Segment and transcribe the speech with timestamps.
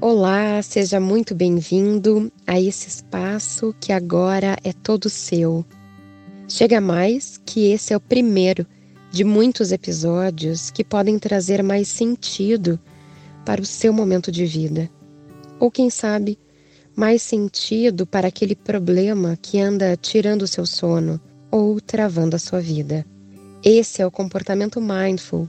[0.00, 5.64] Olá, seja muito bem-vindo a esse espaço que agora é todo seu.
[6.48, 8.64] Chega mais que esse é o primeiro
[9.10, 12.78] de muitos episódios que podem trazer mais sentido
[13.44, 14.88] para o seu momento de vida.
[15.58, 16.38] Ou quem sabe,
[16.94, 21.20] mais sentido para aquele problema que anda tirando o seu sono
[21.50, 23.04] ou travando a sua vida.
[23.64, 25.48] Esse é o comportamento mindful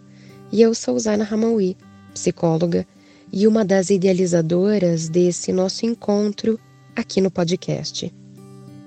[0.51, 1.77] e eu sou Zaina Ramaui,
[2.15, 2.87] psicóloga
[3.31, 6.59] e uma das idealizadoras desse nosso encontro
[6.95, 8.13] aqui no podcast.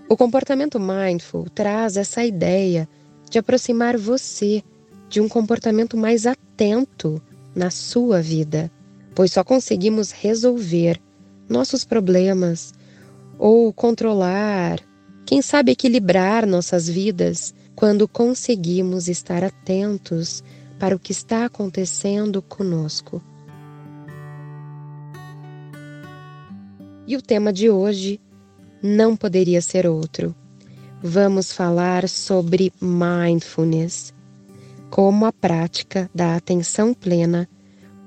[0.09, 2.89] O comportamento mindful traz essa ideia
[3.31, 4.63] de aproximar você
[5.09, 7.23] de um comportamento mais atento
[7.55, 8.71] na sua vida,
[9.15, 11.01] pois só conseguimos resolver
[11.49, 12.73] nossos problemas
[13.39, 14.81] ou controlar,
[15.25, 20.43] quem sabe equilibrar nossas vidas quando conseguimos estar atentos
[20.79, 23.23] para o que está acontecendo conosco.
[27.07, 28.21] E o tema de hoje
[28.83, 30.35] não poderia ser outro.
[31.03, 34.15] Vamos falar sobre mindfulness,
[34.89, 37.49] como a prática da atenção plena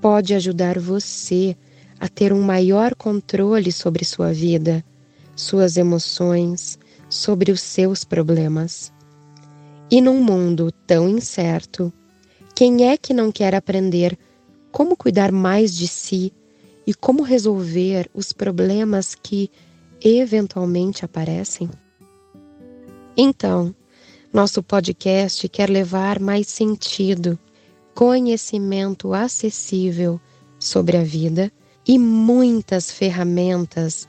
[0.02, 1.57] pode ajudar você
[1.99, 4.83] a ter um maior controle sobre sua vida,
[5.35, 8.93] suas emoções, sobre os seus problemas.
[9.91, 11.91] E num mundo tão incerto,
[12.55, 14.17] quem é que não quer aprender
[14.71, 16.33] como cuidar mais de si
[16.86, 19.50] e como resolver os problemas que
[20.02, 21.69] eventualmente aparecem?
[23.17, 23.73] Então,
[24.31, 27.39] nosso podcast quer levar mais sentido,
[27.94, 30.19] conhecimento acessível
[30.59, 31.52] sobre a vida
[31.88, 34.08] e muitas ferramentas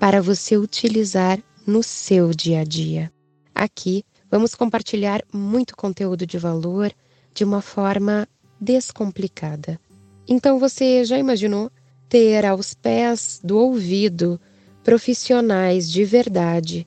[0.00, 3.12] para você utilizar no seu dia a dia.
[3.54, 6.92] Aqui vamos compartilhar muito conteúdo de valor
[7.32, 8.26] de uma forma
[8.60, 9.78] descomplicada.
[10.26, 11.70] Então você já imaginou
[12.08, 14.40] ter aos pés do ouvido
[14.82, 16.86] profissionais de verdade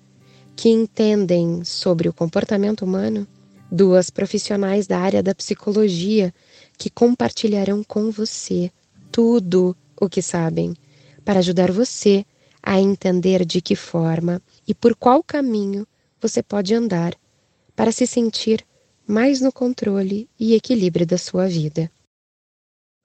[0.56, 3.28] que entendem sobre o comportamento humano?
[3.72, 6.34] Duas profissionais da área da psicologia
[6.78, 8.72] que compartilharão com você
[9.12, 10.76] tudo o que sabem
[11.24, 12.26] para ajudar você
[12.62, 15.88] a entender de que forma e por qual caminho
[16.20, 17.14] você pode andar
[17.76, 18.66] para se sentir
[19.08, 21.92] mais no controle e equilíbrio da sua vida.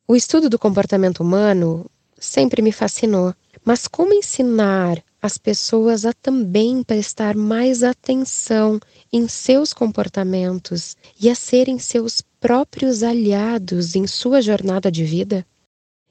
[0.06, 3.34] O estudo do comportamento humano sempre me fascinou.
[3.65, 8.78] Mas como ensinar as pessoas a também prestar mais atenção
[9.12, 15.44] em seus comportamentos e a serem seus próprios aliados em sua jornada de vida?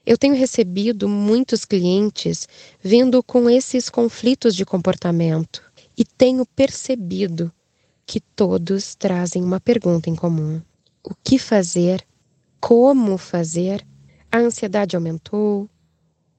[0.04, 2.46] Eu tenho recebido muitos clientes
[2.80, 5.62] vindo com esses conflitos de comportamento
[5.98, 7.50] e tenho percebido
[8.06, 10.62] que todos trazem uma pergunta em comum:
[11.02, 12.06] o que fazer?
[12.60, 13.84] Como fazer?
[14.30, 15.68] A ansiedade aumentou,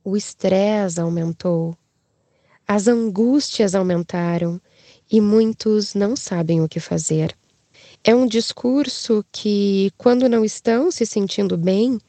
[0.07, 1.77] o estresse aumentou,
[2.65, 4.57] as angústias aumentaram
[5.11, 7.35] e muitos não sabem o que fazer.
[8.05, 11.99] É um discurso que, quando não estão se sentindo bem,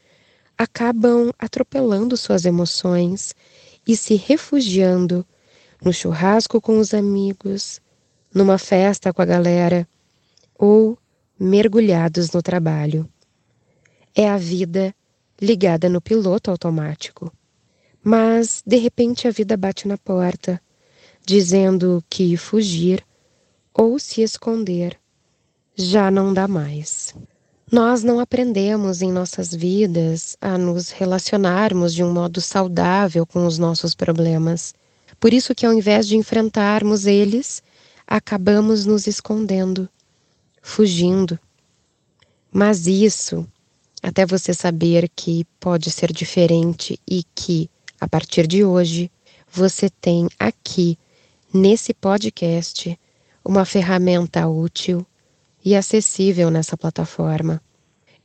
[0.57, 3.35] acabam atropelando suas emoções
[3.85, 5.27] e se refugiando
[5.85, 7.81] no churrasco com os amigos,
[8.33, 9.89] numa festa com a galera
[10.57, 10.97] ou
[11.37, 13.09] mergulhados no trabalho.
[14.15, 14.95] É a vida
[15.41, 17.33] ligada no piloto automático.
[18.03, 20.61] Mas, de repente, a vida bate na porta,
[21.25, 23.05] dizendo que fugir
[23.75, 24.99] ou se esconder
[25.77, 27.15] já não dá mais.
[27.71, 33.59] Nós não aprendemos em nossas vidas a nos relacionarmos de um modo saudável com os
[33.59, 34.75] nossos problemas.
[35.21, 37.63] Por isso que ao invés de enfrentarmos eles,
[38.07, 39.89] acabamos nos escondendo,
[40.63, 41.39] fugindo.
[42.51, 43.47] Mas isso,
[44.03, 47.71] até você saber que pode ser diferente e que
[48.01, 49.11] a partir de hoje,
[49.51, 50.99] você tem aqui,
[51.53, 52.99] nesse podcast,
[53.45, 55.07] uma ferramenta útil
[55.65, 57.61] e acessível nessa plataforma.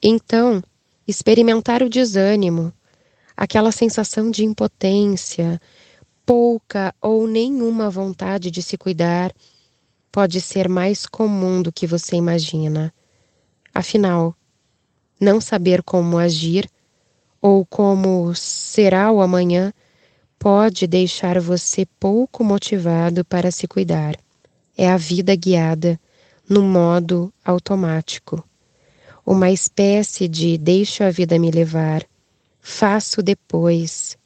[0.01, 0.61] Então,
[1.07, 2.71] experimentar o desânimo,
[3.35, 5.59] aquela sensação de impotência,
[6.25, 9.33] pouca ou nenhuma vontade de se cuidar,
[10.11, 12.93] pode ser mais comum do que você imagina.
[13.73, 14.35] Afinal,
[15.19, 16.69] não saber como agir
[17.43, 19.73] ou como será o amanhã
[20.39, 24.15] pode deixar você pouco motivado para se cuidar.
[24.77, 25.99] É a vida guiada
[26.49, 28.41] no modo automático.
[29.25, 32.05] Uma espécie de deixo a vida me levar,
[32.61, 34.17] faço depois,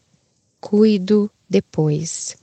[0.62, 2.38] cuido depois.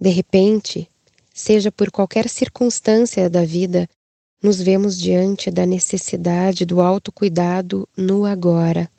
[0.00, 0.88] De repente,
[1.34, 3.86] seja por qualquer circunstância da vida,
[4.42, 8.90] nos vemos diante da necessidade do autocuidado no agora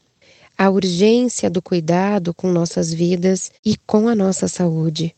[0.63, 5.13] a urgência do cuidado com nossas vidas e com a nossa saúde.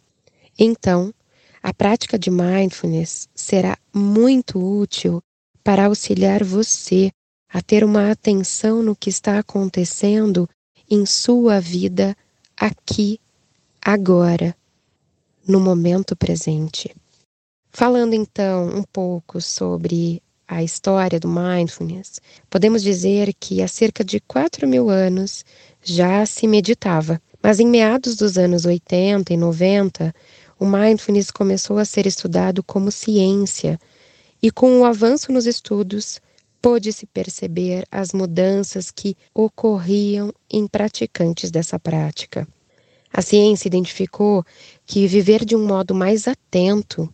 [0.57, 1.13] Então,
[1.61, 5.21] a prática de mindfulness será muito útil
[5.63, 7.11] para auxiliar você
[7.47, 10.49] a ter uma atenção no que está acontecendo
[10.89, 12.17] em sua vida
[12.57, 13.19] aqui,
[13.79, 14.57] agora,
[15.47, 16.95] no momento presente.
[17.71, 24.19] Falando então um pouco sobre a história do mindfulness, podemos dizer que há cerca de
[24.19, 25.43] 4 mil anos
[25.81, 27.21] já se meditava.
[27.41, 30.13] Mas em meados dos anos 80 e 90,
[30.59, 33.79] o mindfulness começou a ser estudado como ciência,
[34.41, 36.19] e com o avanço nos estudos,
[36.61, 42.47] pôde-se perceber as mudanças que ocorriam em praticantes dessa prática.
[43.13, 44.43] A ciência identificou
[44.85, 47.07] que viver de um modo mais atento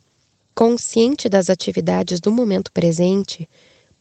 [0.56, 3.48] consciente das atividades do momento presente,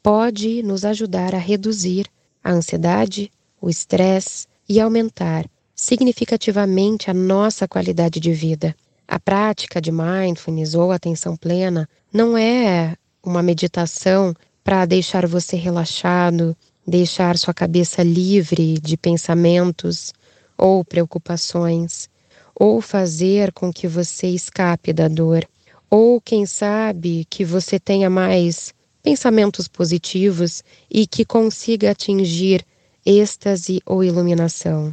[0.02, 2.06] pode nos ajudar a reduzir
[2.42, 3.30] a ansiedade,
[3.60, 8.74] o estresse e aumentar significativamente a nossa qualidade de vida.
[9.08, 16.56] A prática de mindfulness ou atenção plena não é uma meditação para deixar você relaxado,
[16.86, 20.12] deixar sua cabeça livre de pensamentos
[20.56, 22.08] ou preocupações,
[22.54, 25.48] ou fazer com que você escape da dor.
[25.90, 28.72] Ou quem sabe que você tenha mais
[29.02, 32.64] pensamentos positivos e que consiga atingir
[33.04, 34.92] êxtase ou iluminação.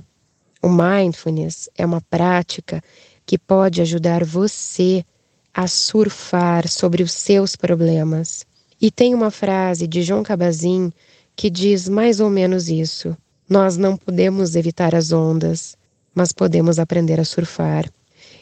[0.62, 2.82] O mindfulness é uma prática
[3.28, 5.06] que pode ajudar você
[5.54, 8.46] a surfar sobre os seus problemas.
[8.82, 10.92] E tem uma frase de João Cabazin
[11.36, 13.16] que diz mais ou menos isso:
[13.48, 15.78] Nós não podemos evitar as ondas,
[16.16, 17.88] mas podemos aprender a surfar.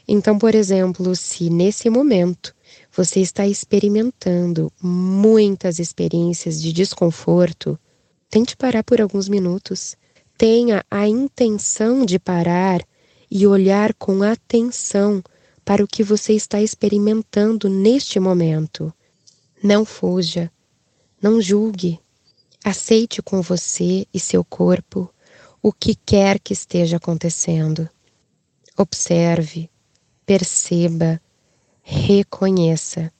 [0.07, 2.53] Então, por exemplo, se nesse momento
[2.95, 7.77] você está experimentando muitas experiências de desconforto,
[8.29, 9.95] tente parar por alguns minutos.
[10.37, 12.81] Tenha a intenção de parar
[13.31, 15.23] e olhar com atenção
[15.63, 18.93] para o que você está experimentando neste momento.
[19.63, 20.51] Não fuja,
[21.21, 21.99] não julgue.
[22.63, 25.09] Aceite com você e seu corpo
[25.61, 27.89] o que quer que esteja acontecendo.
[28.77, 29.67] Observe,
[30.25, 31.21] perceba,
[31.81, 33.11] reconheça.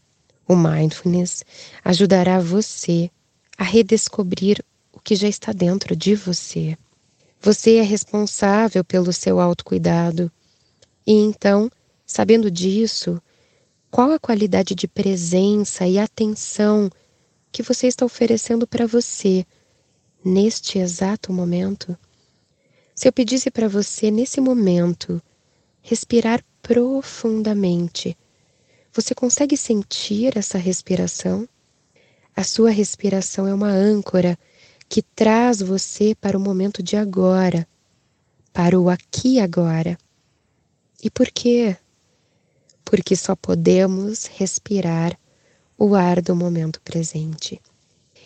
[0.48, 1.44] O mindfulness
[1.84, 3.10] ajudará você
[3.57, 6.78] a redescobrir o que já está dentro de você.
[7.42, 10.31] Você é responsável pelo seu autocuidado.
[11.06, 11.69] E então,
[12.06, 13.22] sabendo disso,
[13.92, 16.90] qual a qualidade de presença e atenção
[17.52, 19.46] que você está oferecendo para você
[20.24, 21.98] neste exato momento?
[22.94, 25.22] Se eu pedisse para você nesse momento
[25.81, 28.18] respirar profundamente,
[28.92, 31.48] você consegue sentir essa respiração?
[32.36, 34.36] A sua respiração é uma âncora
[34.90, 37.68] que traz você para o momento de agora,
[38.52, 39.96] para o aqui agora.
[41.04, 41.78] E por quê?
[42.84, 45.16] Porque só podemos respirar
[45.78, 47.62] o ar do momento presente.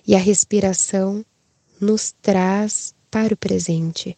[0.07, 1.25] E a respiração
[1.77, 4.17] nos traz para o presente.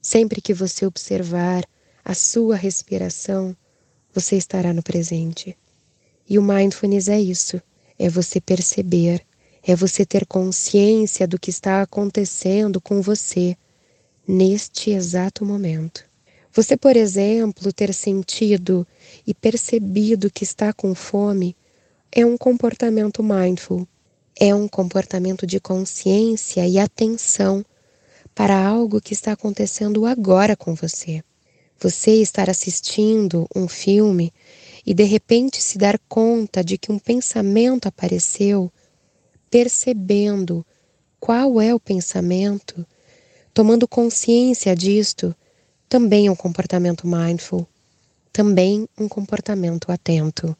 [0.00, 1.64] Sempre que você observar
[2.08, 3.56] a sua respiração,
[4.14, 5.58] você estará no presente.
[6.30, 7.60] E o mindfulness é isso:
[7.98, 9.26] é você perceber,
[9.60, 13.56] é você ter consciência do que está acontecendo com você
[14.26, 16.04] neste exato momento.
[16.52, 18.86] Você, por exemplo, ter sentido
[19.26, 21.56] e percebido que está com fome
[22.12, 23.86] é um comportamento mindful,
[24.38, 27.64] é um comportamento de consciência e atenção
[28.32, 31.20] para algo que está acontecendo agora com você.
[31.78, 34.32] Você estar assistindo um filme
[34.84, 38.72] e de repente se dar conta de que um pensamento apareceu,
[39.50, 40.64] percebendo
[41.20, 42.86] qual é o pensamento,
[43.52, 45.34] tomando consciência disto,
[45.88, 47.66] também é um comportamento mindful,
[48.32, 50.56] também um comportamento atento.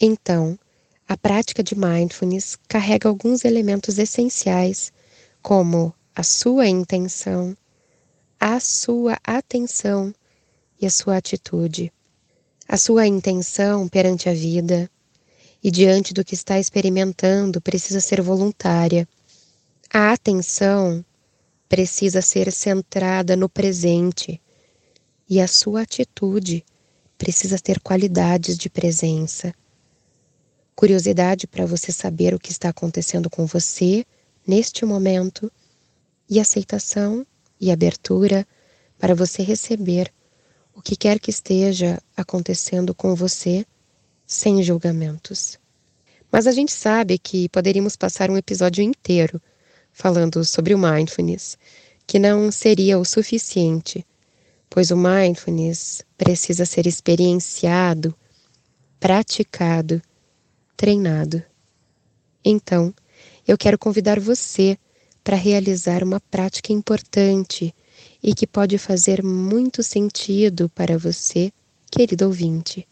[0.00, 0.56] Então,
[1.08, 4.92] a prática de mindfulness carrega alguns elementos essenciais,
[5.42, 7.56] como a sua intenção,
[8.38, 10.14] a sua atenção
[10.80, 11.92] e a sua atitude.
[12.66, 14.90] A sua intenção perante a vida
[15.62, 19.06] e diante do que está experimentando precisa ser voluntária.
[19.92, 21.04] A atenção
[21.68, 24.40] precisa ser centrada no presente
[25.28, 26.64] e a sua atitude
[27.18, 29.54] precisa ter qualidades de presença.
[30.74, 34.06] Curiosidade para você saber o que está acontecendo com você
[34.46, 35.52] neste momento
[36.28, 37.26] e aceitação
[37.60, 38.46] e abertura
[38.98, 40.10] para você receber
[40.74, 43.66] o que quer que esteja acontecendo com você
[44.26, 45.58] sem julgamentos.
[46.30, 49.40] Mas a gente sabe que poderíamos passar um episódio inteiro
[49.92, 51.58] falando sobre o mindfulness,
[52.06, 54.06] que não seria o suficiente,
[54.68, 58.14] pois o mindfulness precisa ser experienciado,
[59.00, 60.00] praticado,
[60.76, 61.42] treinado.
[62.44, 62.94] Então,
[63.46, 64.78] eu quero convidar você
[65.24, 67.74] para realizar uma prática importante
[68.22, 71.52] e que pode fazer muito sentido para você,
[71.90, 72.86] querido ouvinte.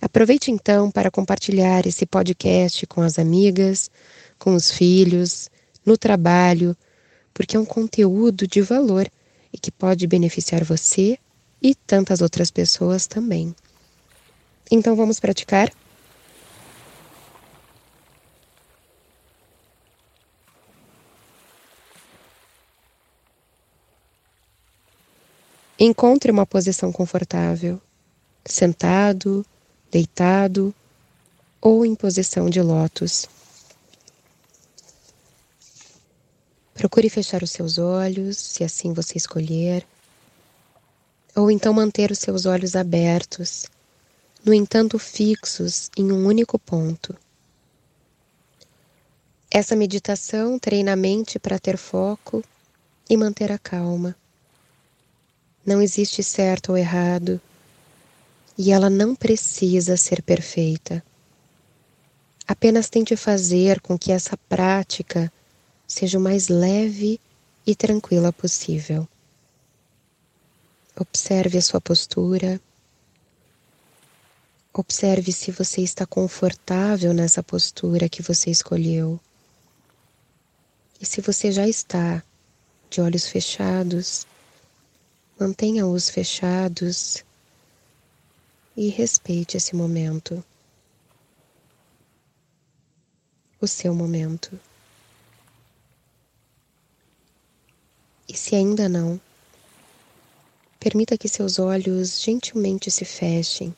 [0.00, 3.90] Aproveite então para compartilhar esse podcast com as amigas,
[4.38, 5.50] com os filhos,
[5.84, 6.76] no trabalho,
[7.34, 9.10] porque é um conteúdo de valor
[9.52, 11.18] e que pode beneficiar você
[11.62, 13.54] e tantas outras pessoas também.
[14.70, 15.72] Então vamos praticar?
[25.80, 27.80] Encontre uma posição confortável,
[28.44, 29.46] sentado,
[29.92, 30.74] deitado
[31.60, 33.28] ou em posição de lótus.
[36.74, 39.86] Procure fechar os seus olhos, se assim você escolher,
[41.36, 43.66] ou então manter os seus olhos abertos,
[44.44, 47.16] no entanto fixos em um único ponto.
[49.48, 52.42] Essa meditação treina a mente para ter foco
[53.08, 54.16] e manter a calma.
[55.68, 57.38] Não existe certo ou errado,
[58.56, 61.04] e ela não precisa ser perfeita.
[62.46, 65.30] Apenas tente fazer com que essa prática
[65.86, 67.20] seja o mais leve
[67.66, 69.06] e tranquila possível.
[70.98, 72.58] Observe a sua postura.
[74.72, 79.20] Observe se você está confortável nessa postura que você escolheu.
[80.98, 82.22] E se você já está
[82.88, 84.26] de olhos fechados,
[85.40, 87.24] Mantenha-os fechados
[88.76, 90.44] e respeite esse momento.
[93.60, 94.58] O seu momento.
[98.28, 99.20] E se ainda não,
[100.80, 103.74] permita que seus olhos gentilmente se fechem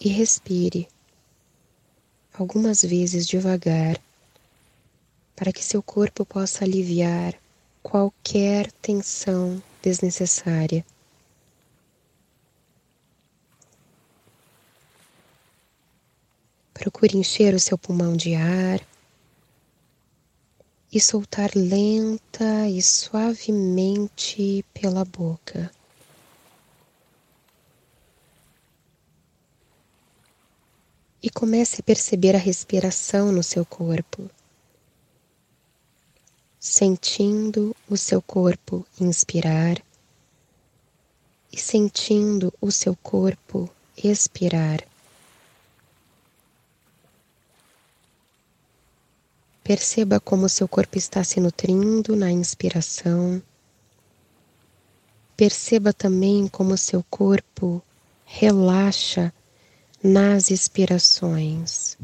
[0.00, 0.88] e respire
[2.32, 4.00] algumas vezes devagar
[5.36, 7.43] para que seu corpo possa aliviar
[7.84, 10.84] qualquer tensão desnecessária.
[16.72, 18.80] Procure encher o seu pulmão de ar
[20.90, 25.70] e soltar lenta e suavemente pela boca.
[31.22, 34.28] E comece a perceber a respiração no seu corpo
[36.66, 39.84] sentindo o seu corpo inspirar
[41.52, 43.68] e sentindo o seu corpo
[44.02, 44.82] expirar.
[49.62, 53.42] Perceba como seu corpo está se nutrindo na inspiração.
[55.36, 57.82] Perceba também como seu corpo
[58.24, 59.30] relaxa
[60.02, 61.98] nas expirações.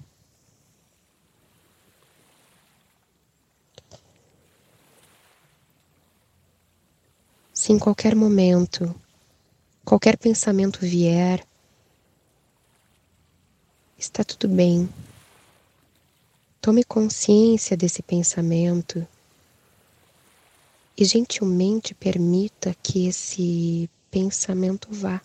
[7.61, 8.95] Se em qualquer momento,
[9.85, 11.47] qualquer pensamento vier,
[13.99, 14.89] está tudo bem.
[16.59, 19.07] Tome consciência desse pensamento
[20.97, 25.21] e gentilmente permita que esse pensamento vá.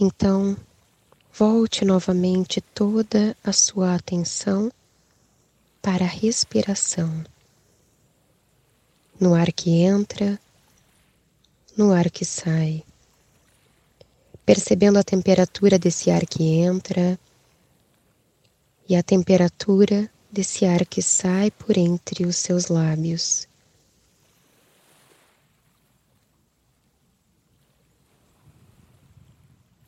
[0.00, 0.56] Então,
[1.32, 4.72] volte novamente toda a sua atenção
[5.90, 7.24] para a respiração.
[9.18, 10.38] No ar que entra,
[11.74, 12.84] no ar que sai.
[14.44, 17.18] Percebendo a temperatura desse ar que entra
[18.86, 23.48] e a temperatura desse ar que sai por entre os seus lábios.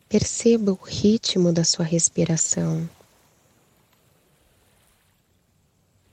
[0.08, 2.88] Perceba o ritmo da sua respiração.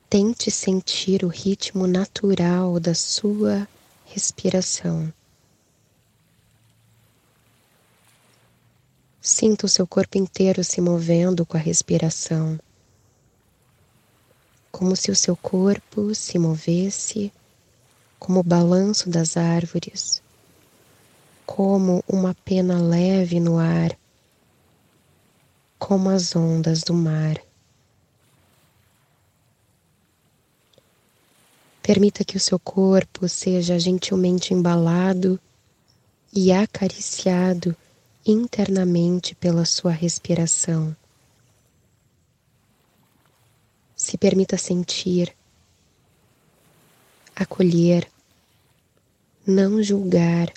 [0.09, 3.67] Tente sentir o ritmo natural da sua
[4.05, 5.11] respiração.
[9.21, 12.57] Sinta o seu corpo inteiro se movendo com a respiração,
[14.71, 17.29] como se o seu corpo se movesse
[18.17, 20.21] como o balanço das árvores,
[21.45, 23.97] como uma pena leve no ar,
[25.77, 27.47] como as ondas do mar.
[31.88, 35.39] Permita que o seu corpo seja gentilmente embalado
[36.34, 37.74] e acariciado
[38.25, 40.94] internamente pela sua respiração.
[43.96, 45.34] Se permita sentir,
[47.34, 48.12] acolher,
[49.46, 50.51] não julgar.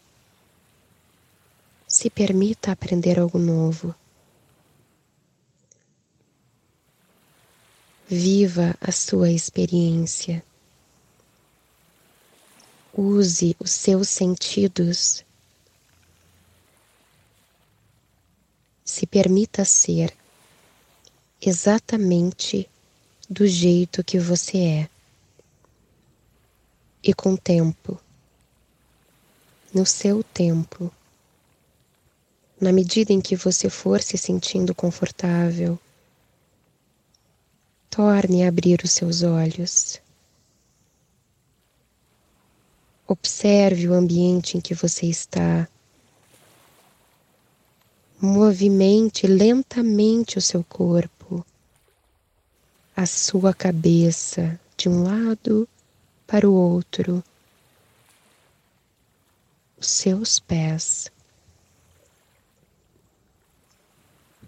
[1.86, 3.94] Se permita aprender algo novo.
[8.08, 10.44] Viva a sua experiência.
[13.02, 15.24] Use os seus sentidos.
[18.84, 20.14] Se permita ser
[21.40, 22.68] exatamente
[23.26, 24.90] do jeito que você é.
[27.02, 27.98] E com tempo,
[29.72, 30.92] no seu tempo,
[32.60, 35.80] na medida em que você for se sentindo confortável,
[37.88, 40.02] torne a abrir os seus olhos.
[43.10, 45.68] Observe o ambiente em que você está.
[48.20, 51.44] Movimente lentamente o seu corpo,
[52.94, 55.68] a sua cabeça de um lado
[56.24, 57.20] para o outro,
[59.76, 61.10] os seus pés.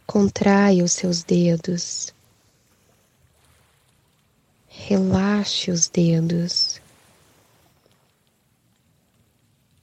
[0.06, 2.14] Contraia os seus dedos.
[4.68, 6.81] Relaxe os dedos.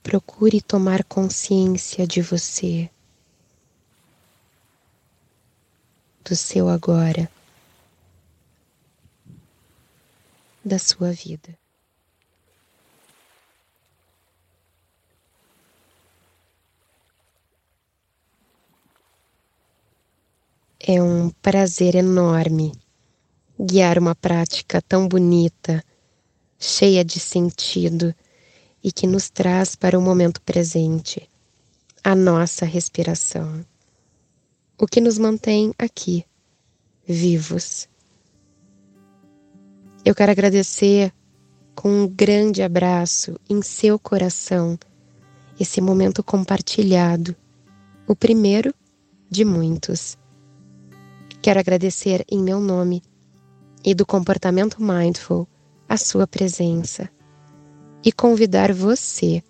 [0.10, 2.90] Procure tomar consciência de você,
[6.26, 7.30] do seu agora,
[10.66, 11.56] da sua vida.
[20.80, 22.72] É um prazer enorme
[23.60, 25.86] guiar uma prática tão bonita,
[26.58, 28.16] cheia de sentido
[28.84, 31.30] e que nos traz para o momento presente,
[32.04, 33.66] a nossa respiração.
[34.78, 36.26] O que nos mantém aqui,
[37.06, 37.90] vivos.
[40.06, 41.14] Eu quero agradecer
[41.76, 44.80] com um grande abraço em seu coração
[45.60, 47.36] esse momento compartilhado,
[48.08, 48.74] o primeiro
[49.30, 50.18] de muitos.
[51.42, 53.04] Quero agradecer em meu nome
[53.84, 55.48] e do comportamento mindful
[55.88, 57.10] a sua presença
[58.04, 59.44] e convidar você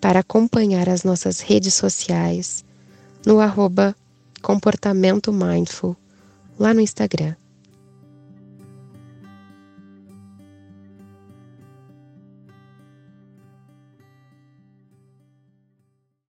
[0.00, 2.64] para acompanhar as nossas redes sociais
[3.24, 3.96] no arroba
[4.42, 5.96] comportamento mindful
[6.58, 7.34] lá no Instagram.